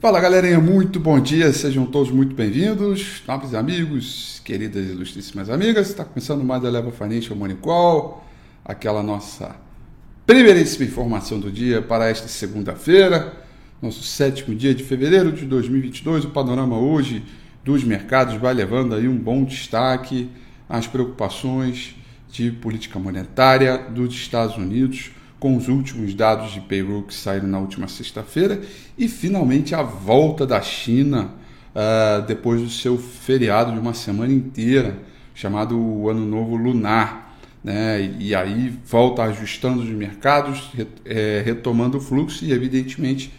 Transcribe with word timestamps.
Fala 0.00 0.20
galerinha, 0.20 0.60
muito 0.60 1.00
bom 1.00 1.18
dia, 1.18 1.52
sejam 1.52 1.84
todos 1.84 2.12
muito 2.12 2.32
bem-vindos, 2.32 3.20
nobres 3.26 3.52
amigos, 3.52 4.40
queridas 4.44 4.86
e 4.86 4.92
ilustríssimas 4.92 5.50
amigas. 5.50 5.88
Está 5.88 6.04
começando 6.04 6.44
mais 6.44 6.64
a 6.64 6.70
Leva 6.70 6.92
Financial 6.92 7.36
Money 7.36 7.56
Call, 7.56 8.24
aquela 8.64 9.02
nossa 9.02 9.56
primeiríssima 10.24 10.84
informação 10.84 11.40
do 11.40 11.50
dia 11.50 11.82
para 11.82 12.08
esta 12.08 12.28
segunda-feira, 12.28 13.42
nosso 13.82 14.04
sétimo 14.04 14.54
dia 14.54 14.72
de 14.72 14.84
fevereiro 14.84 15.32
de 15.32 15.44
2022. 15.44 16.26
O 16.26 16.30
panorama 16.30 16.78
hoje 16.78 17.24
dos 17.64 17.82
mercados 17.82 18.36
vai 18.36 18.54
levando 18.54 18.94
aí 18.94 19.08
um 19.08 19.18
bom 19.18 19.42
destaque 19.42 20.30
às 20.68 20.86
preocupações 20.86 21.96
de 22.30 22.52
política 22.52 23.00
monetária 23.00 23.76
dos 23.76 24.14
Estados 24.14 24.56
Unidos 24.56 25.10
com 25.38 25.56
os 25.56 25.68
últimos 25.68 26.14
dados 26.14 26.52
de 26.52 26.60
payroll 26.60 27.02
que 27.04 27.14
saíram 27.14 27.46
na 27.46 27.58
última 27.58 27.86
sexta-feira 27.88 28.60
e 28.96 29.08
finalmente 29.08 29.74
a 29.74 29.82
volta 29.82 30.46
da 30.46 30.60
China 30.60 31.30
uh, 31.74 32.26
depois 32.26 32.60
do 32.60 32.68
seu 32.68 32.98
feriado 32.98 33.72
de 33.72 33.78
uma 33.78 33.94
semana 33.94 34.32
inteira, 34.32 34.98
chamado 35.34 36.08
Ano 36.08 36.26
Novo 36.26 36.56
Lunar. 36.56 37.36
Né? 37.62 38.14
E 38.18 38.34
aí 38.34 38.76
volta 38.84 39.22
ajustando 39.24 39.82
os 39.82 39.88
mercados, 39.88 40.70
é, 41.04 41.42
retomando 41.44 41.98
o 41.98 42.00
fluxo 42.00 42.44
e, 42.44 42.52
evidentemente, 42.52 43.32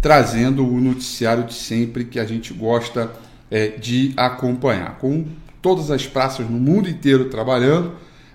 trazendo 0.00 0.66
o 0.66 0.80
noticiário 0.80 1.44
de 1.44 1.54
sempre 1.54 2.04
que 2.04 2.18
a 2.18 2.24
gente 2.24 2.52
gosta 2.52 3.12
é, 3.50 3.68
de 3.68 4.12
acompanhar. 4.16 4.98
Com 4.98 5.26
todas 5.60 5.90
as 5.90 6.06
praças 6.06 6.48
no 6.48 6.58
mundo 6.58 6.88
inteiro 6.88 7.26
trabalhando, 7.26 7.92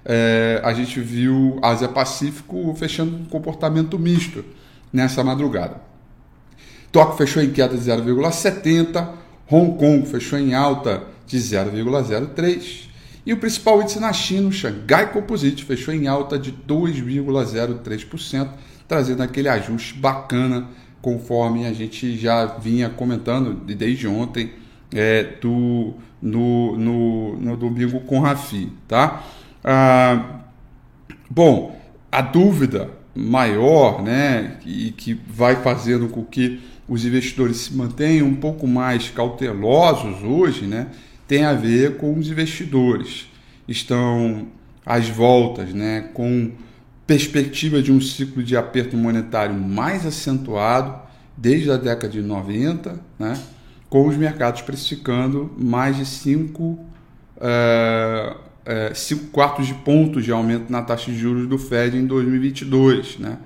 é, 0.09 0.61
a 0.63 0.71
gente 0.71 1.01
viu 1.01 1.59
Ásia 1.61 1.89
Pacífico 1.89 2.73
fechando 2.75 3.13
um 3.13 3.25
comportamento 3.25 3.99
misto 3.99 4.43
nessa 4.91 5.21
madrugada. 5.21 5.81
Tóquio 6.93 7.17
fechou 7.17 7.43
em 7.43 7.51
queda 7.51 7.77
de 7.77 7.83
0,70, 7.83 9.09
Hong 9.51 9.77
Kong 9.77 10.07
fechou 10.07 10.39
em 10.39 10.53
alta 10.53 11.03
de 11.25 11.37
0,03 11.37 12.87
e 13.25 13.33
o 13.33 13.37
principal 13.37 13.81
índice 13.81 13.99
na 13.99 14.13
China, 14.13 14.47
o 14.47 14.51
Shanghai 14.53 15.11
Composite, 15.11 15.65
fechou 15.65 15.93
em 15.93 16.07
alta 16.07 16.39
de 16.39 16.53
2,03%, 16.53 18.47
trazendo 18.87 19.21
aquele 19.21 19.49
ajuste 19.49 19.95
bacana 19.95 20.69
conforme 21.01 21.65
a 21.65 21.73
gente 21.73 22.17
já 22.17 22.45
vinha 22.45 22.89
comentando 22.89 23.53
desde 23.53 24.07
ontem 24.07 24.53
é, 24.93 25.23
do, 25.41 25.95
no, 26.21 26.77
no, 26.77 27.35
no 27.35 27.57
domingo 27.57 27.99
com 27.99 28.21
Rafi, 28.21 28.71
tá? 28.87 29.21
Ah, 29.69 30.43
bom, 31.29 31.77
a 32.09 32.21
dúvida 32.21 32.89
maior, 33.13 34.01
né, 34.01 34.59
e 34.65 34.91
que 34.91 35.19
vai 35.27 35.57
fazendo 35.57 36.07
com 36.07 36.23
que 36.23 36.61
os 36.87 37.03
investidores 37.03 37.57
se 37.57 37.75
mantenham 37.75 38.27
um 38.27 38.35
pouco 38.35 38.65
mais 38.65 39.09
cautelosos 39.09 40.23
hoje, 40.23 40.65
né, 40.65 40.87
tem 41.27 41.43
a 41.43 41.51
ver 41.51 41.97
com 41.97 42.17
os 42.17 42.29
investidores. 42.29 43.27
Estão 43.67 44.47
às 44.85 45.09
voltas, 45.09 45.73
né, 45.73 46.11
com 46.13 46.51
perspectiva 47.05 47.81
de 47.81 47.91
um 47.91 47.99
ciclo 47.99 48.41
de 48.41 48.55
aperto 48.55 48.95
monetário 48.95 49.53
mais 49.53 50.05
acentuado 50.05 50.97
desde 51.35 51.69
a 51.69 51.75
década 51.75 52.07
de 52.07 52.21
90, 52.21 53.01
né, 53.19 53.37
com 53.89 54.07
os 54.07 54.15
mercados 54.15 54.61
precificando 54.61 55.51
mais 55.57 55.97
de 55.97 56.05
5 56.05 56.79
5 57.37 58.46
é, 58.67 58.91
quartos 59.31 59.65
de 59.65 59.73
pontos 59.73 60.23
de 60.25 60.31
aumento 60.31 60.69
na 60.69 60.81
taxa 60.81 61.09
de 61.09 61.17
juros 61.17 61.47
do 61.47 61.57
Fed 61.57 61.97
em 61.97 62.05
2022, 62.05 63.17
né? 63.17 63.37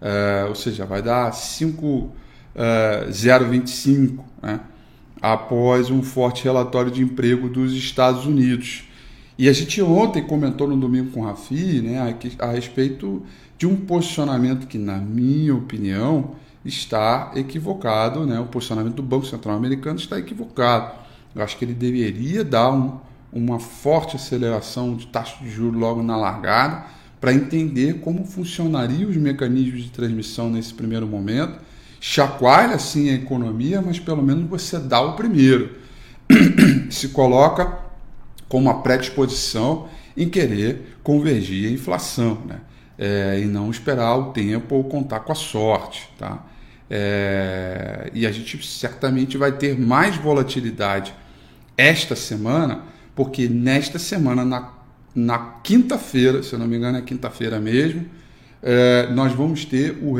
É, 0.00 0.46
ou 0.48 0.54
seja, 0.54 0.86
vai 0.86 1.02
dar 1.02 1.30
5,025 1.32 4.24
é, 4.42 4.46
né? 4.46 4.60
após 5.20 5.90
um 5.90 6.02
forte 6.02 6.42
relatório 6.42 6.90
de 6.90 7.02
emprego 7.02 7.50
dos 7.50 7.74
Estados 7.74 8.24
Unidos. 8.24 8.84
E 9.38 9.46
a 9.48 9.52
gente 9.52 9.80
ontem 9.82 10.22
comentou 10.22 10.66
no 10.66 10.76
domingo 10.76 11.12
com 11.12 11.20
o 11.20 11.24
Rafi 11.24 11.82
né, 11.82 12.00
a, 12.00 12.14
a 12.46 12.52
respeito 12.52 13.22
de 13.58 13.66
um 13.66 13.76
posicionamento 13.76 14.66
que, 14.66 14.78
na 14.78 14.96
minha 14.96 15.54
opinião, 15.54 16.30
está 16.64 17.30
equivocado. 17.36 18.24
Né? 18.26 18.40
O 18.40 18.46
posicionamento 18.46 18.96
do 18.96 19.02
Banco 19.02 19.26
Central 19.26 19.54
Americano 19.54 19.98
está 19.98 20.18
equivocado. 20.18 20.92
Eu 21.34 21.42
acho 21.42 21.56
que 21.56 21.64
ele 21.64 21.74
deveria 21.74 22.42
dar 22.42 22.72
um, 22.72 22.98
uma 23.32 23.58
forte 23.58 24.16
aceleração 24.16 24.94
de 24.94 25.06
taxa 25.06 25.42
de 25.42 25.50
juros 25.50 25.80
logo 25.80 26.02
na 26.02 26.16
largada, 26.16 26.84
para 27.20 27.32
entender 27.32 28.00
como 28.00 28.24
funcionariam 28.24 29.08
os 29.08 29.16
mecanismos 29.16 29.84
de 29.84 29.90
transmissão 29.90 30.50
nesse 30.50 30.74
primeiro 30.74 31.06
momento. 31.06 31.58
Chacoalha 32.00 32.78
sim 32.78 33.10
a 33.10 33.14
economia, 33.14 33.80
mas 33.80 33.98
pelo 33.98 34.22
menos 34.22 34.48
você 34.48 34.78
dá 34.78 35.00
o 35.00 35.14
primeiro. 35.14 35.76
Se 36.90 37.08
coloca 37.08 37.78
com 38.48 38.58
uma 38.58 38.82
predisposição 38.82 39.88
em 40.16 40.28
querer 40.28 40.98
convergir 41.02 41.68
a 41.68 41.72
inflação, 41.72 42.38
né? 42.44 42.60
É, 42.98 43.40
e 43.42 43.46
não 43.46 43.70
esperar 43.70 44.16
o 44.16 44.32
tempo 44.32 44.74
ou 44.74 44.84
contar 44.84 45.20
com 45.20 45.32
a 45.32 45.34
sorte. 45.34 46.10
Tá? 46.18 46.44
É, 46.90 48.10
e 48.12 48.26
a 48.26 48.30
gente 48.30 48.64
certamente 48.66 49.38
vai 49.38 49.52
ter 49.52 49.78
mais 49.78 50.16
volatilidade 50.16 51.14
esta 51.76 52.14
semana 52.14 52.82
porque 53.14 53.48
nesta 53.48 53.98
semana, 53.98 54.44
na, 54.44 54.72
na 55.14 55.38
quinta-feira, 55.62 56.42
se 56.42 56.52
eu 56.52 56.58
não 56.58 56.66
me 56.66 56.76
engano 56.76 56.98
é 56.98 57.02
quinta-feira 57.02 57.60
mesmo, 57.60 58.06
é, 58.62 59.08
nós 59.12 59.32
vamos 59.32 59.64
ter 59.64 59.98
o, 60.02 60.16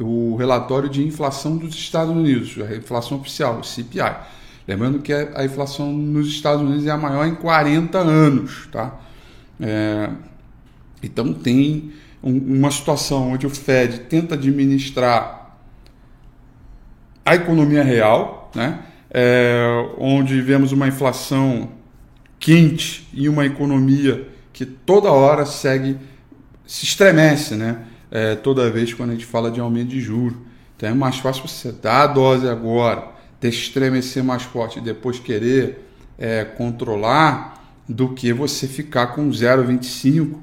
o 0.00 0.36
relatório 0.36 0.88
de 0.88 1.04
inflação 1.04 1.56
dos 1.56 1.74
Estados 1.74 2.14
Unidos, 2.14 2.56
a 2.60 2.76
inflação 2.76 3.18
oficial, 3.18 3.60
o 3.60 3.64
CPI. 3.64 4.14
Lembrando 4.68 4.98
que 4.98 5.12
a 5.12 5.44
inflação 5.44 5.92
nos 5.92 6.26
Estados 6.28 6.60
Unidos 6.60 6.86
é 6.86 6.90
a 6.90 6.96
maior 6.96 7.26
em 7.26 7.34
40 7.34 7.98
anos. 7.98 8.68
Tá? 8.70 8.98
É, 9.60 10.10
então 11.02 11.32
tem 11.32 11.92
um, 12.22 12.36
uma 12.36 12.70
situação 12.70 13.32
onde 13.32 13.46
o 13.46 13.50
Fed 13.50 14.00
tenta 14.00 14.34
administrar 14.34 15.56
a 17.24 17.34
economia 17.34 17.82
real, 17.82 18.50
né? 18.54 18.80
É, 19.10 19.88
onde 19.98 20.40
vemos 20.40 20.72
uma 20.72 20.86
inflação 20.86 21.70
quente 22.38 23.08
e 23.12 23.28
uma 23.28 23.46
economia 23.46 24.28
que 24.52 24.64
toda 24.64 25.10
hora 25.10 25.44
segue, 25.44 25.98
se 26.66 26.84
estremece, 26.84 27.54
né? 27.54 27.84
É, 28.10 28.34
toda 28.34 28.70
vez 28.70 28.94
quando 28.94 29.10
a 29.10 29.12
gente 29.12 29.26
fala 29.26 29.50
de 29.50 29.60
aumento 29.60 29.88
de 29.88 30.00
juros. 30.00 30.38
Então 30.76 30.88
é 30.88 30.94
mais 30.94 31.18
fácil 31.18 31.46
você 31.46 31.72
dar 31.72 32.02
a 32.02 32.06
dose 32.06 32.48
agora, 32.48 33.08
ter 33.40 33.48
estremecer 33.48 34.22
mais 34.22 34.42
forte 34.42 34.78
e 34.78 34.82
depois 34.82 35.18
querer 35.18 35.86
é, 36.18 36.44
controlar 36.44 37.56
do 37.88 38.10
que 38.10 38.32
você 38.32 38.66
ficar 38.66 39.08
com 39.08 39.28
0,25 39.28 40.36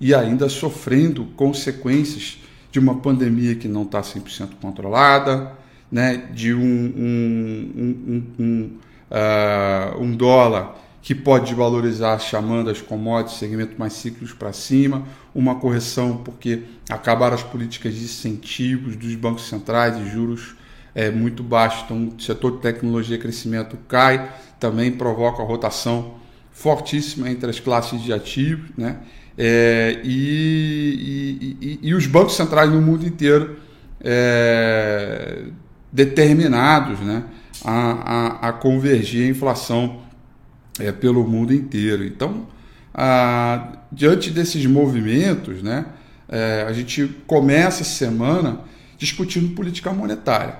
e 0.00 0.14
ainda 0.14 0.48
sofrendo 0.48 1.26
consequências 1.36 2.38
de 2.70 2.78
uma 2.78 2.96
pandemia 2.96 3.54
que 3.54 3.68
não 3.68 3.82
está 3.82 4.00
100% 4.00 4.50
controlada, 4.60 5.52
né? 5.90 6.16
de 6.32 6.54
um, 6.54 6.60
um, 6.60 7.72
um, 7.76 8.24
um, 8.38 8.78
uh, 9.10 10.02
um 10.02 10.16
dólar 10.16 10.76
que 11.02 11.14
pode 11.14 11.54
valorizar 11.54 12.18
chamando 12.18 12.68
as 12.68 12.80
commodities, 12.80 13.38
segmento 13.38 13.74
mais 13.78 13.94
ciclos 13.94 14.32
para 14.32 14.52
cima, 14.52 15.04
uma 15.34 15.54
correção 15.54 16.18
porque 16.18 16.62
acabaram 16.88 17.34
as 17.34 17.42
políticas 17.42 17.94
de 17.94 18.04
incentivos 18.04 18.96
dos 18.96 19.14
bancos 19.14 19.48
centrais 19.48 19.96
e 19.96 20.10
juros 20.10 20.54
é, 20.94 21.10
muito 21.10 21.42
baixos, 21.42 21.84
então 21.84 22.12
o 22.16 22.20
setor 22.20 22.52
de 22.52 22.58
tecnologia 22.58 23.16
e 23.16 23.18
crescimento 23.18 23.78
cai, 23.88 24.30
também 24.58 24.90
provoca 24.90 25.42
rotação 25.42 26.14
fortíssima 26.50 27.30
entre 27.30 27.48
as 27.48 27.58
classes 27.58 28.02
de 28.02 28.12
ativos, 28.12 28.68
né? 28.76 28.98
É, 29.38 30.00
e, 30.04 31.56
e, 31.60 31.66
e, 31.66 31.78
e, 31.82 31.94
os 31.94 32.06
bancos 32.06 32.34
centrais 32.34 32.70
no 32.70 32.82
mundo 32.82 33.06
inteiro 33.06 33.56
é, 34.02 35.44
determinados 35.90 37.00
né, 37.00 37.24
a, 37.64 38.42
a, 38.42 38.48
a 38.48 38.52
convergir 38.52 39.26
a 39.26 39.30
inflação 39.30 40.02
é, 40.80 40.92
pelo 40.92 41.26
mundo 41.26 41.52
inteiro. 41.52 42.04
Então, 42.04 42.46
a, 42.94 43.72
diante 43.92 44.30
desses 44.30 44.64
movimentos, 44.66 45.62
né, 45.62 45.86
é, 46.28 46.64
a 46.66 46.72
gente 46.72 47.06
começa 47.26 47.82
a 47.82 47.86
semana 47.86 48.60
discutindo 48.96 49.54
política 49.54 49.92
monetária. 49.92 50.56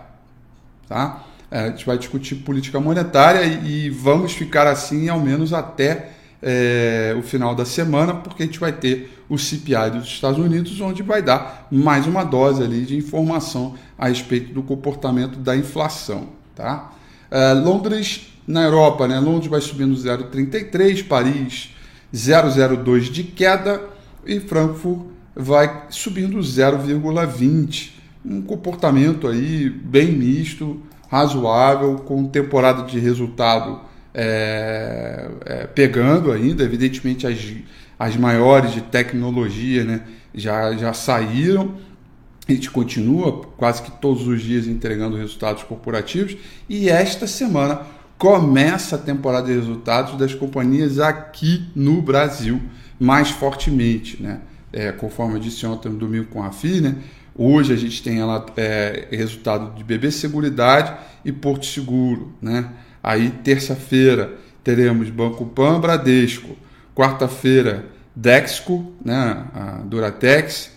Tá? 0.89 1.25
É, 1.51 1.61
a 1.61 1.69
gente 1.71 1.87
vai 1.87 1.99
discutir 1.99 2.37
política 2.37 2.81
monetária 2.81 3.45
e, 3.45 3.87
e 3.87 3.91
vamos 3.91 4.33
ficar 4.33 4.67
assim 4.67 5.09
ao 5.09 5.21
menos 5.21 5.53
até 5.53 6.11
é, 6.43 7.15
o 7.19 7.23
final 7.23 7.55
da 7.55 7.65
semana, 7.65 8.15
porque 8.15 8.43
a 8.43 8.47
gente 8.47 8.59
vai 8.59 8.73
ter 8.73 9.19
o 9.29 9.39
CPI 9.39 9.91
dos 9.93 10.07
Estados 10.07 10.39
Unidos, 10.39 10.81
onde 10.81 11.03
vai 11.03 11.23
dar 11.23 11.69
mais 11.71 12.07
uma 12.07 12.25
dose 12.25 12.63
ali 12.63 12.85
de 12.85 12.97
informação 12.97 13.75
a 13.99 14.09
respeito 14.09 14.53
do 14.53 14.63
comportamento 14.63 15.39
da 15.39 15.57
inflação. 15.57 16.29
Tá? 16.55 16.93
É, 17.31 17.53
Londres 17.53 18.31
na 18.51 18.65
Europa, 18.65 19.07
né, 19.07 19.19
Londres 19.21 19.49
vai 19.49 19.61
subindo 19.61 19.95
0,33, 19.95 21.07
Paris 21.07 21.71
0,02 22.13 23.11
de 23.11 23.23
queda 23.23 23.81
e 24.27 24.41
Frankfurt 24.41 25.07
vai 25.35 25.85
subindo 25.89 26.39
0,20. 26.39 27.93
Um 28.25 28.43
comportamento 28.43 29.29
aí 29.29 29.71
bem 29.71 30.11
misto, 30.11 30.83
razoável, 31.09 31.97
com 31.99 32.27
temporada 32.27 32.83
de 32.83 32.99
resultado 32.99 33.81
é, 34.13 35.31
é, 35.47 35.67
pegando 35.69 36.33
ainda. 36.33 36.65
Evidentemente, 36.65 37.27
as, 37.27 37.39
as 37.99 38.17
maiores 38.17 38.73
de 38.73 38.81
tecnologia 38.81 39.85
né, 39.85 40.03
já, 40.35 40.73
já 40.77 40.93
saíram. 40.93 41.77
A 42.49 42.53
gente 42.53 42.69
continua 42.69 43.43
quase 43.57 43.81
que 43.81 43.93
todos 43.93 44.27
os 44.27 44.43
dias 44.43 44.67
entregando 44.67 45.17
resultados 45.17 45.63
corporativos. 45.63 46.37
E 46.69 46.89
esta 46.89 47.29
semana 47.29 47.83
começa 48.21 48.97
a 48.97 48.99
temporada 48.99 49.47
de 49.47 49.55
resultados 49.55 50.15
das 50.19 50.35
companhias 50.35 50.99
aqui 50.99 51.65
no 51.75 52.03
Brasil 52.03 52.61
mais 53.01 53.31
fortemente, 53.31 54.23
né? 54.23 54.43
É, 54.71 54.93
conforme 54.93 55.37
eu 55.37 55.41
disse 55.41 55.65
ontem 55.65 55.89
no 55.89 55.97
domingo 55.97 56.27
com 56.27 56.43
a 56.43 56.53
FI, 56.53 56.83
né? 56.83 56.97
Hoje 57.35 57.73
a 57.73 57.77
gente 57.77 58.03
tem 58.03 58.21
ela, 58.21 58.45
é, 58.59 59.09
resultado 59.11 59.75
de 59.75 59.83
BB 59.83 60.11
Seguridade 60.11 60.95
e 61.25 61.33
Porto 61.33 61.65
Seguro, 61.65 62.35
né? 62.43 62.69
Aí 63.03 63.31
terça-feira 63.31 64.35
teremos 64.63 65.09
Banco 65.09 65.47
Pan, 65.47 65.81
Bradesco. 65.81 66.55
Quarta-feira 66.95 67.87
Dexco, 68.15 68.93
né? 69.03 69.47
A 69.55 69.81
Duratex, 69.83 70.73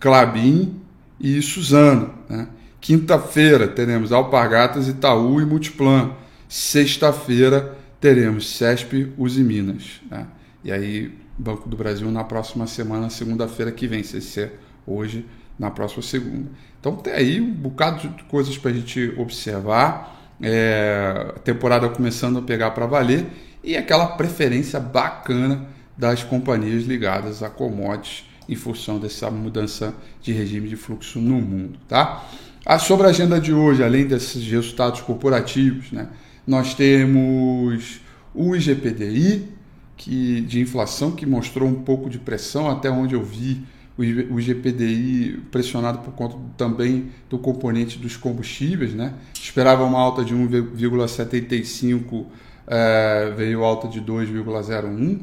Clabin 0.00 0.80
e 1.20 1.40
Suzano, 1.42 2.12
né? 2.28 2.48
Quinta-feira 2.80 3.68
teremos 3.68 4.10
Alpargatas, 4.10 4.88
Itaú 4.88 5.40
e 5.40 5.46
Multiplan. 5.46 6.10
Sexta-feira 6.48 7.76
teremos 8.00 8.56
CESP, 8.56 9.12
Uzi 9.18 9.42
Minas. 9.42 10.00
Né? 10.10 10.26
E 10.64 10.72
aí, 10.72 11.12
Banco 11.36 11.68
do 11.68 11.76
Brasil 11.76 12.10
na 12.10 12.24
próxima 12.24 12.66
semana, 12.66 13.10
segunda-feira 13.10 13.70
que 13.70 13.86
vem, 13.86 14.02
ser 14.02 14.58
hoje, 14.86 15.26
na 15.58 15.70
próxima 15.70 16.02
segunda. 16.02 16.48
Então 16.80 16.96
tem 16.96 17.12
aí 17.12 17.40
um 17.40 17.52
bocado 17.52 18.08
de 18.08 18.22
coisas 18.24 18.56
para 18.56 18.70
a 18.70 18.74
gente 18.74 19.14
observar. 19.16 20.16
É, 20.40 21.32
a 21.34 21.38
temporada 21.40 21.88
começando 21.88 22.38
a 22.38 22.42
pegar 22.42 22.70
para 22.70 22.86
valer 22.86 23.26
e 23.62 23.76
aquela 23.76 24.06
preferência 24.06 24.78
bacana 24.78 25.66
das 25.96 26.22
companhias 26.22 26.84
ligadas 26.84 27.42
a 27.42 27.50
commodities 27.50 28.24
em 28.48 28.54
função 28.54 29.00
dessa 29.00 29.32
mudança 29.32 29.92
de 30.22 30.32
regime 30.32 30.68
de 30.68 30.76
fluxo 30.76 31.20
no 31.20 31.40
mundo, 31.40 31.76
tá? 31.88 32.24
Ah, 32.64 32.78
sobre 32.78 33.08
a 33.08 33.10
agenda 33.10 33.40
de 33.40 33.52
hoje, 33.52 33.82
além 33.82 34.06
desses 34.06 34.46
resultados 34.46 35.00
corporativos, 35.00 35.90
né? 35.90 36.08
Nós 36.48 36.72
temos 36.72 38.00
o 38.34 38.56
IGPDI, 38.56 39.50
que, 39.98 40.40
de 40.40 40.62
inflação, 40.62 41.10
que 41.10 41.26
mostrou 41.26 41.68
um 41.68 41.82
pouco 41.82 42.08
de 42.08 42.18
pressão, 42.18 42.70
até 42.70 42.90
onde 42.90 43.14
eu 43.14 43.22
vi 43.22 43.62
o 43.98 44.40
IGPDI 44.40 45.42
pressionado 45.50 45.98
por 45.98 46.14
conta 46.14 46.38
também 46.56 47.10
do 47.28 47.36
componente 47.36 47.98
dos 47.98 48.16
combustíveis. 48.16 48.94
Né? 48.94 49.12
Esperava 49.34 49.84
uma 49.84 49.98
alta 50.00 50.24
de 50.24 50.34
1,75, 50.34 52.24
é, 52.66 53.30
veio 53.36 53.62
alta 53.62 53.86
de 53.86 54.00
2,01. 54.00 55.20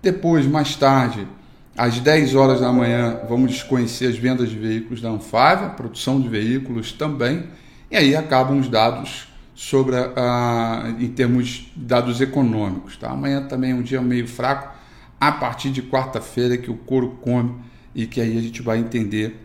Depois, 0.00 0.46
mais 0.46 0.76
tarde, 0.76 1.26
às 1.76 1.98
10 1.98 2.36
horas 2.36 2.60
da 2.60 2.72
manhã, 2.72 3.18
vamos 3.28 3.50
desconhecer 3.50 4.06
as 4.06 4.16
vendas 4.16 4.48
de 4.48 4.56
veículos 4.56 5.00
da 5.00 5.08
Anfávia, 5.08 5.70
produção 5.70 6.20
de 6.20 6.28
veículos 6.28 6.92
também, 6.92 7.48
e 7.90 7.96
aí 7.96 8.14
acabam 8.14 8.60
os 8.60 8.68
dados 8.68 9.27
sobre 9.58 9.96
a, 9.96 10.94
em 11.00 11.08
termos 11.08 11.46
de 11.48 11.72
dados 11.74 12.20
econômicos. 12.20 12.96
Tá? 12.96 13.10
Amanhã 13.10 13.42
também 13.42 13.72
é 13.72 13.74
um 13.74 13.82
dia 13.82 14.00
meio 14.00 14.28
fraco, 14.28 14.72
a 15.20 15.32
partir 15.32 15.70
de 15.70 15.82
quarta-feira 15.82 16.56
que 16.56 16.70
o 16.70 16.76
couro 16.76 17.18
come 17.20 17.56
e 17.92 18.06
que 18.06 18.20
aí 18.20 18.38
a 18.38 18.40
gente 18.40 18.62
vai 18.62 18.78
entender 18.78 19.36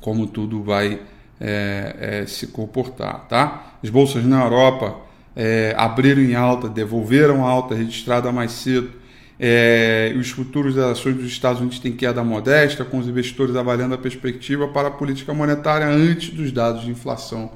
como 0.00 0.26
tudo 0.26 0.62
vai 0.62 1.02
é, 1.38 1.96
é, 2.22 2.26
se 2.26 2.46
comportar. 2.46 3.28
Tá? 3.28 3.76
As 3.84 3.90
bolsas 3.90 4.24
na 4.24 4.42
Europa 4.42 5.00
é, 5.36 5.74
abriram 5.76 6.22
em 6.22 6.34
alta, 6.34 6.66
devolveram 6.66 7.44
alta 7.44 7.74
registrada 7.74 8.32
mais 8.32 8.52
cedo. 8.52 8.90
É, 9.38 10.14
os 10.18 10.30
futuros 10.30 10.74
das 10.74 10.92
ações 10.92 11.14
dos 11.14 11.26
Estados 11.26 11.60
Unidos 11.60 11.78
têm 11.78 11.92
queda 11.92 12.24
modesta, 12.24 12.86
com 12.86 12.96
os 12.96 13.06
investidores 13.06 13.54
avaliando 13.54 13.96
a 13.96 13.98
perspectiva 13.98 14.66
para 14.68 14.88
a 14.88 14.90
política 14.90 15.34
monetária 15.34 15.86
antes 15.86 16.30
dos 16.30 16.50
dados 16.50 16.84
de 16.84 16.90
inflação 16.90 17.50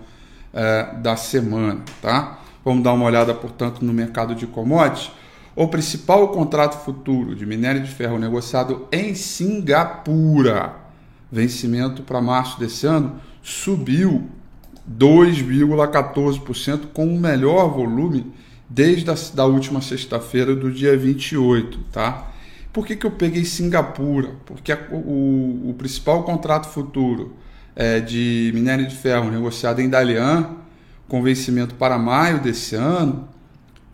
é, 0.53 0.95
da 0.97 1.17
semana, 1.17 1.81
tá? 2.01 2.41
Vamos 2.65 2.83
dar 2.85 2.93
uma 2.93 3.07
olhada, 3.07 3.33
portanto, 3.35 3.85
no 3.85 3.93
mercado 3.93 4.35
de 4.35 4.47
commodities. 4.47 5.11
O 5.57 5.69
principal 5.69 6.29
contrato 6.29 6.85
futuro 6.85 7.35
de 7.35 7.45
minério 7.45 7.83
de 7.83 7.91
ferro 7.91 8.19
negociado 8.19 8.87
em 8.93 9.15
Singapura, 9.15 10.77
vencimento 11.31 12.03
para 12.03 12.21
março 12.21 12.59
desse 12.59 12.87
ano, 12.87 13.21
subiu 13.43 14.29
2,14% 14.91 16.89
com 16.93 17.07
o 17.07 17.19
melhor 17.19 17.69
volume 17.69 18.33
desde 18.69 19.11
a 19.11 19.15
da 19.35 19.45
última 19.45 19.81
sexta-feira 19.81 20.55
do 20.55 20.71
dia 20.71 20.97
28, 20.97 21.79
tá? 21.93 22.31
Por 22.73 22.87
que, 22.87 22.95
que 22.95 23.05
eu 23.05 23.11
peguei 23.11 23.45
Singapura? 23.45 24.37
Porque 24.47 24.71
a, 24.71 24.79
o, 24.93 25.71
o 25.71 25.75
principal 25.77 26.23
contrato 26.23 26.69
futuro 26.69 27.35
é, 27.75 27.99
de 28.01 28.51
minério 28.55 28.87
de 28.87 28.95
ferro 28.95 29.29
negociado 29.31 29.81
em 29.81 29.89
Dalian, 29.89 30.51
com 31.09 31.23
vencimento 31.23 31.75
para 31.75 31.97
maio 31.99 32.39
desse 32.41 32.77
ano, 32.77 33.27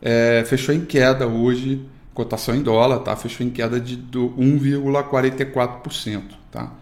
é, 0.03 0.45
fechou 0.47 0.75
em 0.75 0.85
queda 0.85 1.27
hoje, 1.27 1.83
cotação 2.13 2.55
em 2.55 2.63
dólar, 2.63 2.99
tá? 3.01 3.17
fechou 3.17 3.47
em 3.47 3.51
queda 3.51 3.81
de 3.81 3.97
1,44%. 3.97 6.23
Tá? 6.51 6.73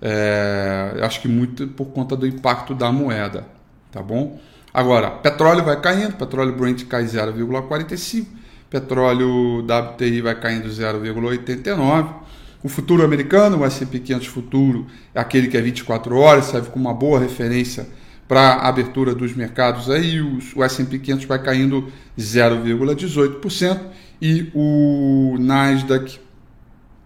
É, 0.00 1.00
acho 1.02 1.20
que 1.20 1.26
muito 1.28 1.66
por 1.68 1.86
conta 1.86 2.16
do 2.16 2.26
impacto 2.26 2.74
da 2.74 2.90
moeda, 2.90 3.46
tá 3.92 4.02
bom? 4.02 4.40
Agora, 4.72 5.10
petróleo 5.10 5.64
vai 5.64 5.80
caindo, 5.80 6.16
petróleo 6.16 6.56
Brent 6.56 6.84
cai 6.86 7.04
0,45, 7.04 8.26
petróleo 8.70 9.62
WTI 9.62 10.20
vai 10.20 10.40
caindo 10.40 10.68
0,89, 10.68 12.14
o 12.62 12.68
futuro 12.68 13.02
americano, 13.02 13.58
o 13.58 13.64
S&P 13.64 14.00
500 14.00 14.26
futuro, 14.26 14.86
é 15.14 15.20
aquele 15.20 15.48
que 15.48 15.56
é 15.56 15.60
24 15.60 16.16
horas, 16.16 16.46
serve 16.46 16.70
como 16.70 16.88
uma 16.88 16.94
boa 16.94 17.18
referência 17.18 17.86
para 18.28 18.54
a 18.54 18.68
abertura 18.68 19.14
dos 19.14 19.34
mercados 19.34 19.90
aí, 19.90 20.20
o 20.20 20.62
S&P 20.62 20.98
500 20.98 21.24
vai 21.24 21.42
caindo 21.42 21.90
0,18% 22.18 23.80
e 24.22 24.50
o 24.54 25.36
Nasdaq 25.40 26.20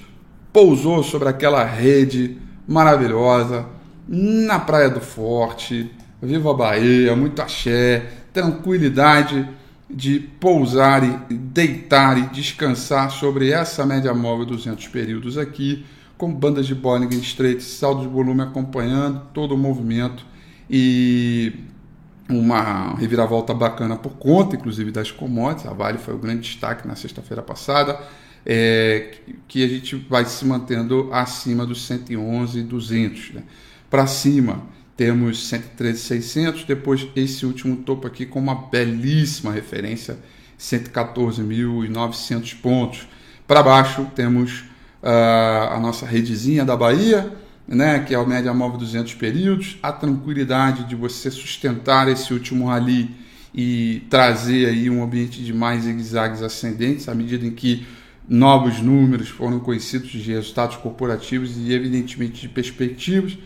pousou 0.51 1.03
sobre 1.03 1.29
aquela 1.29 1.63
rede 1.63 2.39
maravilhosa 2.67 3.67
na 4.09 4.59
Praia 4.59 4.89
do 4.89 5.01
Forte, 5.01 5.91
Viva 6.23 6.55
Bahia, 6.55 7.15
muito 7.15 7.43
axé, 7.43 8.07
tranquilidade 8.33 9.47
de 9.93 10.21
pousar 10.21 11.03
e 11.03 11.35
deitar 11.35 12.17
e 12.17 12.23
descansar 12.29 13.11
sobre 13.11 13.51
essa 13.51 13.85
média 13.85 14.15
móvel 14.15 14.47
200 14.47 14.87
períodos 14.89 15.37
aqui, 15.37 15.85
com 16.17 16.33
bandas 16.33 16.67
de 16.67 16.75
Bollinger 16.75 17.19
Strait, 17.21 17.63
saldo 17.63 18.03
de 18.03 18.09
volume 18.09 18.43
acompanhando 18.43 19.23
todo 19.33 19.55
o 19.55 19.59
movimento 19.59 20.25
e 20.69 21.53
uma 22.29 22.95
reviravolta 22.95 23.53
bacana 23.53 23.97
por 23.97 24.13
conta, 24.13 24.55
inclusive, 24.55 24.93
das 24.93 25.11
commodities. 25.11 25.67
A 25.67 25.73
Vale 25.73 25.99
foi 25.99 26.15
o 26.15 26.19
grande 26.19 26.43
destaque 26.43 26.87
na 26.87 26.95
sexta-feira 26.95 27.43
passada, 27.43 27.99
é, 28.47 29.15
que 29.49 29.65
a 29.65 29.69
gente 29.69 29.97
vai 30.09 30.25
se 30.25 30.45
mantendo 30.45 31.09
acima 31.13 31.67
dos 31.67 31.85
111,200. 31.87 33.33
Né? 33.33 33.43
Para 33.89 34.07
cima, 34.07 34.63
temos 35.01 35.49
113,600, 35.49 36.65
depois 36.65 37.09
esse 37.17 37.47
último 37.47 37.77
topo 37.77 38.07
aqui 38.07 38.27
com 38.27 38.39
uma 38.39 38.55
belíssima 38.55 39.51
referência, 39.51 40.19
114.900 40.61 42.61
pontos. 42.61 43.09
Para 43.49 43.63
baixo 43.63 44.07
temos 44.15 44.61
uh, 45.03 45.73
a 45.73 45.81
nossa 45.81 46.05
redezinha 46.05 46.67
da 46.67 46.77
Bahia, 46.77 47.33
né, 47.67 48.01
que 48.01 48.15
é 48.15 48.19
o 48.19 48.27
média 48.27 48.53
móvel 48.53 48.77
200 48.77 49.15
períodos, 49.15 49.79
a 49.83 49.91
tranquilidade 49.91 50.85
de 50.85 50.95
você 50.95 51.31
sustentar 51.31 52.07
esse 52.07 52.35
último 52.35 52.67
rally 52.67 53.11
e 53.55 54.03
trazer 54.11 54.69
aí 54.69 54.91
um 54.91 55.03
ambiente 55.03 55.43
de 55.43 55.55
mais 55.55 55.85
zigue-zagues 55.85 56.43
ascendentes 56.43 57.09
à 57.09 57.15
medida 57.15 57.47
em 57.47 57.53
que 57.53 57.87
novos 58.29 58.81
números 58.81 59.31
foram 59.31 59.61
conhecidos 59.61 60.11
de 60.11 60.31
resultados 60.31 60.77
corporativos 60.77 61.57
e 61.57 61.73
evidentemente 61.73 62.43
de 62.43 62.51
perspectivas 62.51 63.39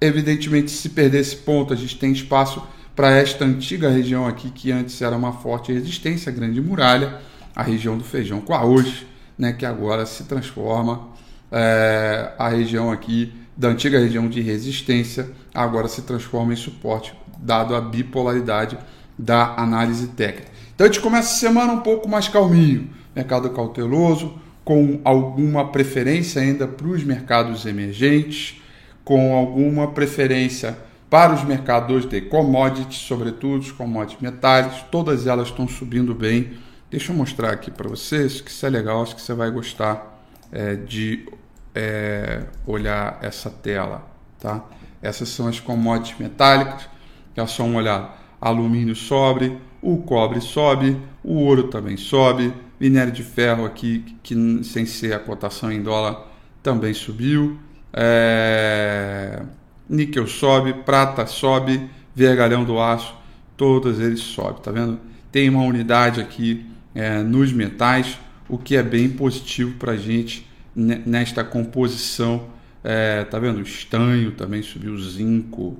Evidentemente, 0.00 0.70
se 0.70 0.88
perder 0.88 1.20
esse 1.20 1.36
ponto, 1.36 1.72
a 1.72 1.76
gente 1.76 1.98
tem 1.98 2.12
espaço 2.12 2.62
para 2.96 3.10
esta 3.10 3.44
antiga 3.44 3.88
região 3.90 4.26
aqui, 4.26 4.50
que 4.50 4.72
antes 4.72 5.00
era 5.02 5.16
uma 5.16 5.32
forte 5.32 5.72
resistência, 5.72 6.30
a 6.30 6.34
Grande 6.34 6.60
Muralha, 6.60 7.20
a 7.54 7.62
região 7.62 7.96
do 7.96 8.04
feijão 8.04 8.40
com 8.40 8.54
arroz, 8.54 9.04
né, 9.38 9.52
que 9.52 9.64
agora 9.64 10.06
se 10.06 10.24
transforma 10.24 11.08
é, 11.50 12.32
a 12.38 12.48
região 12.48 12.90
aqui 12.90 13.32
da 13.56 13.68
antiga 13.68 13.98
região 13.98 14.28
de 14.28 14.40
resistência, 14.40 15.30
agora 15.54 15.88
se 15.88 16.02
transforma 16.02 16.52
em 16.52 16.56
suporte, 16.56 17.14
dado 17.38 17.74
a 17.74 17.80
bipolaridade 17.80 18.78
da 19.18 19.54
análise 19.56 20.08
técnica. 20.08 20.50
Então 20.74 20.86
a 20.86 20.90
gente 20.90 21.00
começa 21.00 21.34
a 21.34 21.38
semana 21.38 21.72
um 21.72 21.80
pouco 21.80 22.08
mais 22.08 22.28
calminho, 22.28 22.88
mercado 23.14 23.50
cauteloso, 23.50 24.38
com 24.64 25.00
alguma 25.04 25.68
preferência 25.70 26.40
ainda 26.40 26.66
para 26.66 26.86
os 26.86 27.02
mercados 27.04 27.66
emergentes, 27.66 28.60
com 29.10 29.34
alguma 29.34 29.88
preferência 29.88 30.78
para 31.10 31.34
os 31.34 31.42
mercados 31.42 32.06
de 32.06 32.20
commodities, 32.20 33.00
sobretudo 33.00 33.58
os 33.58 33.72
commodities 33.72 34.22
metálicos, 34.22 34.84
todas 34.88 35.26
elas 35.26 35.48
estão 35.48 35.66
subindo 35.66 36.14
bem. 36.14 36.52
Deixa 36.88 37.10
eu 37.10 37.16
mostrar 37.16 37.50
aqui 37.50 37.72
para 37.72 37.88
vocês, 37.88 38.40
que 38.40 38.48
isso 38.48 38.64
é 38.64 38.70
legal, 38.70 39.02
acho 39.02 39.16
que 39.16 39.20
você 39.20 39.34
vai 39.34 39.50
gostar 39.50 40.24
é, 40.52 40.76
de 40.76 41.26
é, 41.74 42.44
olhar 42.64 43.18
essa 43.20 43.50
tela. 43.50 44.08
Tá? 44.38 44.64
Essas 45.02 45.28
são 45.30 45.48
as 45.48 45.58
commodities 45.58 46.16
metálicas, 46.16 46.88
é 47.34 47.44
só 47.46 47.64
uma 47.64 47.78
olhada. 47.78 48.10
Alumínio 48.40 48.94
sobe, 48.94 49.58
o 49.82 49.96
cobre 49.96 50.40
sobe, 50.40 50.96
o 51.24 51.34
ouro 51.34 51.64
também 51.64 51.96
sobe, 51.96 52.54
minério 52.78 53.12
de 53.12 53.24
ferro 53.24 53.64
aqui, 53.64 54.16
que 54.22 54.62
sem 54.62 54.86
ser 54.86 55.14
a 55.14 55.18
cotação 55.18 55.72
em 55.72 55.82
dólar, 55.82 56.28
também 56.62 56.94
subiu. 56.94 57.58
É... 57.92 59.42
Níquel 59.88 60.26
sobe, 60.26 60.72
prata 60.72 61.26
sobe, 61.26 61.90
vergalhão 62.14 62.64
do 62.64 62.80
aço, 62.80 63.14
todos 63.56 63.98
eles 63.98 64.20
sobem, 64.20 64.62
tá 64.62 64.70
vendo? 64.70 65.00
Tem 65.32 65.48
uma 65.48 65.62
unidade 65.62 66.20
aqui 66.20 66.64
é, 66.94 67.22
nos 67.22 67.52
metais, 67.52 68.18
o 68.48 68.58
que 68.58 68.76
é 68.76 68.82
bem 68.82 69.08
positivo 69.08 69.76
para 69.78 69.92
a 69.92 69.96
gente 69.96 70.48
nesta 70.74 71.44
composição. 71.44 72.48
É, 72.82 73.24
tá 73.24 73.38
vendo? 73.38 73.60
Estanho 73.60 74.32
também 74.32 74.62
subiu, 74.62 74.96
zinco, 74.98 75.78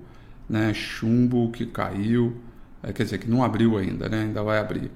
né? 0.49 0.75
chumbo 0.75 1.51
que 1.51 1.65
caiu, 1.65 2.37
é, 2.83 2.93
quer 2.93 3.05
dizer, 3.05 3.19
que 3.19 3.31
não 3.31 3.43
abriu 3.43 3.79
ainda, 3.79 4.09
né? 4.09 4.23
ainda 4.23 4.43
vai 4.43 4.59
abrir. 4.59 4.91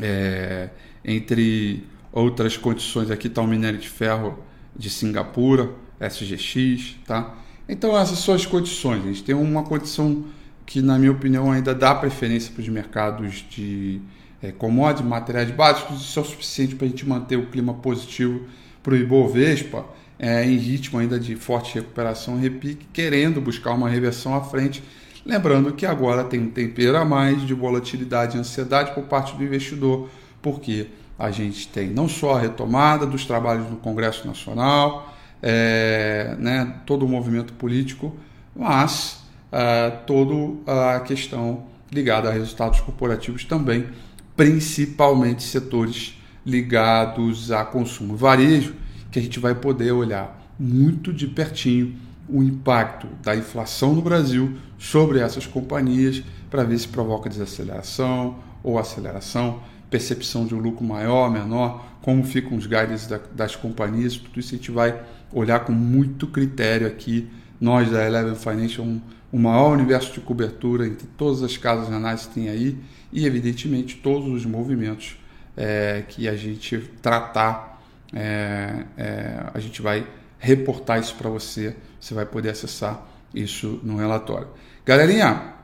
É, 0.00 0.70
entre 1.04 1.84
outras 2.10 2.56
condições, 2.56 3.10
aqui 3.10 3.26
está 3.26 3.42
o 3.42 3.46
minério 3.46 3.78
de 3.78 3.88
ferro 3.88 4.38
de 4.74 4.88
Singapura, 4.88 5.70
SGX, 6.08 6.96
tá? 7.06 7.34
Então 7.68 7.98
essas 7.98 8.18
são 8.18 8.34
as 8.34 8.44
condições. 8.44 9.04
A 9.04 9.08
gente 9.08 9.24
tem 9.24 9.34
uma 9.34 9.62
condição 9.62 10.24
que, 10.66 10.80
na 10.80 10.98
minha 10.98 11.12
opinião, 11.12 11.50
ainda 11.50 11.74
dá 11.74 11.94
preferência 11.94 12.52
para 12.52 12.62
os 12.62 12.68
mercados 12.68 13.44
de 13.50 14.00
é, 14.42 14.50
commodities, 14.50 15.06
materiais 15.06 15.50
básicos, 15.50 16.00
isso 16.00 16.18
é 16.18 16.22
o 16.22 16.24
suficiente 16.24 16.74
para 16.74 16.86
a 16.86 16.90
gente 16.90 17.06
manter 17.06 17.36
o 17.36 17.46
clima 17.46 17.74
positivo 17.74 18.42
para 18.82 18.94
o 18.94 18.96
Ibovespa, 18.96 19.86
é, 20.18 20.44
em 20.44 20.56
ritmo 20.56 20.98
ainda 20.98 21.18
de 21.18 21.36
forte 21.36 21.74
recuperação, 21.74 22.38
repique, 22.38 22.86
querendo 22.92 23.40
buscar 23.40 23.72
uma 23.72 23.88
reversão 23.88 24.34
à 24.34 24.42
frente. 24.42 24.82
Lembrando 25.24 25.72
que 25.72 25.86
agora 25.86 26.24
tem 26.24 26.40
um 26.40 26.50
tempero 26.50 26.96
a 26.96 27.04
mais 27.04 27.46
de 27.46 27.54
volatilidade 27.54 28.36
e 28.36 28.40
ansiedade 28.40 28.92
por 28.92 29.04
parte 29.04 29.36
do 29.36 29.44
investidor, 29.44 30.08
porque 30.40 30.88
a 31.16 31.30
gente 31.30 31.68
tem 31.68 31.88
não 31.88 32.08
só 32.08 32.34
a 32.34 32.40
retomada 32.40 33.06
dos 33.06 33.24
trabalhos 33.24 33.70
no 33.70 33.76
Congresso 33.76 34.26
Nacional, 34.26 35.14
é, 35.42 36.36
né, 36.38 36.76
todo 36.86 37.04
o 37.04 37.08
movimento 37.08 37.52
político, 37.54 38.16
mas 38.54 39.24
é, 39.50 39.90
toda 40.06 40.94
a 40.94 41.00
questão 41.00 41.66
ligada 41.90 42.28
a 42.28 42.32
resultados 42.32 42.80
corporativos 42.80 43.44
também, 43.44 43.88
principalmente 44.36 45.42
setores 45.42 46.18
ligados 46.44 47.50
a 47.50 47.64
consumo 47.64 48.16
varejo, 48.16 48.74
que 49.10 49.18
a 49.18 49.22
gente 49.22 49.38
vai 49.38 49.54
poder 49.54 49.92
olhar 49.92 50.40
muito 50.58 51.12
de 51.12 51.26
pertinho 51.26 51.96
o 52.28 52.42
impacto 52.42 53.08
da 53.22 53.36
inflação 53.36 53.94
no 53.94 54.00
Brasil 54.00 54.56
sobre 54.78 55.18
essas 55.18 55.46
companhias 55.46 56.22
para 56.50 56.64
ver 56.64 56.78
se 56.78 56.88
provoca 56.88 57.28
desaceleração 57.28 58.38
ou 58.62 58.78
aceleração, 58.78 59.60
percepção 59.92 60.46
de 60.46 60.54
um 60.54 60.58
lucro 60.58 60.82
maior, 60.82 61.30
menor, 61.30 61.84
como 62.00 62.24
ficam 62.24 62.56
os 62.56 62.66
guides 62.66 63.06
das 63.34 63.54
companhias, 63.54 64.16
tudo 64.16 64.40
isso 64.40 64.54
a 64.54 64.56
gente 64.56 64.70
vai 64.70 64.98
olhar 65.30 65.60
com 65.60 65.72
muito 65.72 66.26
critério 66.26 66.86
aqui. 66.86 67.28
Nós 67.60 67.90
da 67.90 68.04
Eleven 68.04 68.34
Financial, 68.34 68.84
um, 68.84 69.00
o 69.30 69.38
maior 69.38 69.72
universo 69.72 70.12
de 70.12 70.20
cobertura 70.20 70.86
entre 70.86 71.06
todas 71.16 71.42
as 71.42 71.56
casas 71.56 71.88
de 71.88 71.94
análise 71.94 72.28
tem 72.28 72.48
aí 72.48 72.76
e, 73.12 73.24
evidentemente, 73.26 73.96
todos 73.96 74.28
os 74.28 74.44
movimentos 74.44 75.16
é, 75.56 76.02
que 76.08 76.26
a 76.26 76.34
gente 76.34 76.78
tratar, 77.00 77.80
é, 78.12 78.84
é, 78.96 79.46
a 79.52 79.60
gente 79.60 79.80
vai 79.80 80.06
reportar 80.38 80.98
isso 80.98 81.14
para 81.14 81.30
você. 81.30 81.76
Você 82.00 82.14
vai 82.14 82.26
poder 82.26 82.50
acessar 82.50 83.06
isso 83.32 83.78
no 83.84 83.96
relatório. 83.96 84.48
Galerinha, 84.84 85.54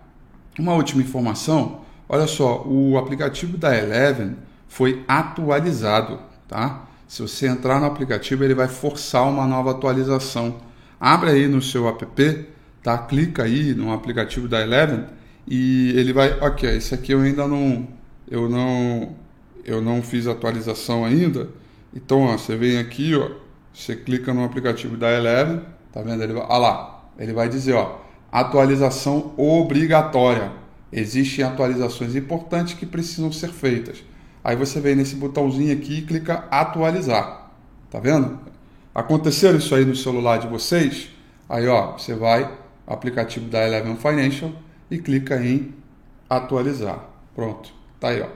uma 0.59 0.75
última 0.75 1.03
informação. 1.03 1.88
Olha 2.09 2.27
só, 2.27 2.63
o 2.67 2.97
aplicativo 2.97 3.57
da 3.57 3.77
Eleven 3.77 4.37
foi 4.67 5.05
atualizado, 5.07 6.19
tá? 6.47 6.87
Se 7.07 7.23
você 7.23 7.47
entrar 7.47 7.81
no 7.81 7.87
aplicativo, 7.87 8.45
ele 8.45 8.55
vai 8.55 8.69
forçar 8.69 9.29
uma 9.29 9.47
nova 9.47 9.73
atualização. 9.73 10.57
Abre 11.01 11.31
aí 11.31 11.47
no 11.47 11.61
seu 11.61 11.89
app, 11.89 12.47
tá? 12.83 12.97
Clica 12.99 13.45
aí 13.45 13.75
no 13.75 13.93
aplicativo 13.93 14.49
da 14.49 14.61
Eleven 14.61 15.05
e 15.47 15.91
ele 15.97 16.13
vai, 16.13 16.39
ok, 16.41 16.77
esse 16.77 16.95
aqui 16.95 17.13
eu 17.13 17.21
ainda 17.21 17.47
não, 17.47 17.87
eu 18.31 18.49
não 18.49 19.17
eu 19.65 19.83
não 19.83 20.03
fiz 20.03 20.27
atualização 20.27 21.05
ainda. 21.05 21.49
Então, 21.95 22.23
ó, 22.23 22.37
você 22.37 22.57
vem 22.57 22.79
aqui, 22.79 23.15
ó, 23.15 23.31
você 23.73 23.95
clica 23.95 24.33
no 24.33 24.45
aplicativo 24.45 24.97
da 24.97 25.11
Eleven, 25.13 25.61
tá 25.93 26.01
vendo? 26.01 26.23
Ele 26.23 26.33
vai, 26.33 26.47
lá, 26.59 27.05
ele 27.19 27.33
vai 27.33 27.49
dizer, 27.49 27.75
ó, 27.75 27.99
atualização 28.33 29.35
obrigatória. 29.37 30.51
Existem 30.93 31.45
atualizações 31.45 32.17
importantes 32.17 32.75
que 32.75 32.87
precisam 32.87 33.31
ser 33.31 33.51
feitas. 33.51 34.03
Aí 34.43 34.57
você 34.57 34.81
vem 34.81 34.95
nesse 34.95 35.15
botãozinho 35.17 35.73
aqui 35.73 35.99
e 35.99 36.03
clica 36.03 36.45
atualizar. 36.51 37.51
Tá 37.91 38.01
vendo? 38.01 38.39
Aconteceu 38.95 39.57
isso 39.57 39.75
aí 39.75 39.85
no 39.85 39.95
celular 39.95 40.39
de 40.39 40.47
vocês? 40.47 41.11
Aí, 41.49 41.67
ó, 41.67 41.93
você 41.93 42.15
vai 42.15 42.51
aplicativo 42.87 43.49
da 43.49 43.67
Eleven 43.67 43.97
Financial 43.97 44.51
e 44.91 44.99
clica 44.99 45.37
em 45.45 45.75
atualizar. 46.29 47.09
Pronto. 47.35 47.73
Tá 48.01 48.09
aí, 48.09 48.23
ó. 48.23 48.29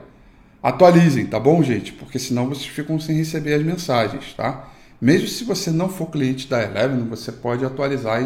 Atualizem, 0.61 1.25
tá 1.25 1.39
bom, 1.39 1.61
gente? 1.61 1.91
Porque 1.91 2.17
senão 2.17 2.47
vocês 2.47 2.67
ficam 2.67 2.99
sem 2.99 3.17
receber 3.17 3.53
as 3.55 3.63
mensagens, 3.63 4.33
tá? 4.33 4.69
Mesmo 5.01 5.27
se 5.27 5.43
você 5.43 5.71
não 5.71 5.89
for 5.89 6.09
cliente 6.09 6.47
da 6.47 6.63
Eleven, 6.63 7.05
você 7.09 7.31
pode 7.31 7.65
atualizar 7.65 8.23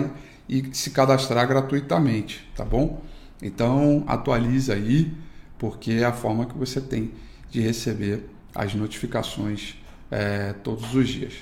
e, 0.47 0.61
e 0.61 0.75
se 0.75 0.91
cadastrar 0.91 1.47
gratuitamente, 1.47 2.47
tá 2.55 2.63
bom? 2.63 3.01
Então, 3.41 4.03
atualize 4.07 4.71
aí, 4.71 5.13
porque 5.57 5.91
é 5.91 6.05
a 6.05 6.13
forma 6.13 6.45
que 6.45 6.57
você 6.57 6.81
tem 6.81 7.11
de 7.49 7.61
receber 7.61 8.29
as 8.53 8.73
notificações 8.73 9.75
é, 10.09 10.53
todos 10.63 10.93
os 10.93 11.07
dias. 11.07 11.33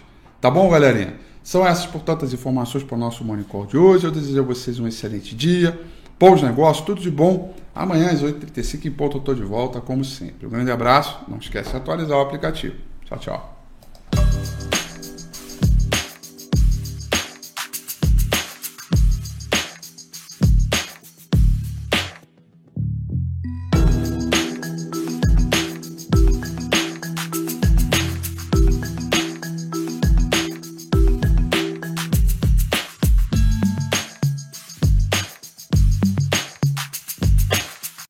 Tá 0.42 0.52
bom, 0.52 0.70
galerinha? 0.70 1.16
São 1.44 1.66
essas, 1.66 1.86
portanto, 1.86 2.26
as 2.26 2.34
informações 2.34 2.84
para 2.84 2.96
o 2.96 3.00
nosso 3.00 3.24
Morning 3.24 3.44
Call 3.44 3.66
de 3.66 3.78
hoje. 3.78 4.06
Eu 4.06 4.12
desejo 4.12 4.40
a 4.40 4.44
vocês 4.44 4.80
um 4.80 4.88
excelente 4.88 5.36
dia 5.36 5.80
bons 6.20 6.42
negócios, 6.42 6.86
tudo 6.86 7.02
de 7.02 7.12
bom. 7.12 7.54
Amanhã 7.74 8.10
às 8.10 8.22
8h35 8.22 8.86
em 8.86 8.92
ponto 8.92 9.18
eu 9.18 9.20
estou 9.20 9.36
de 9.36 9.44
volta, 9.44 9.82
como 9.82 10.04
sempre. 10.04 10.48
Um 10.48 10.50
grande 10.50 10.72
abraço, 10.72 11.20
não 11.28 11.38
esquece 11.38 11.72
de 11.72 11.78
atualizar 11.78 12.18
o 12.18 12.22
aplicativo. 12.22 12.76
Tchau, 13.06 13.20
tchau. 13.20 13.55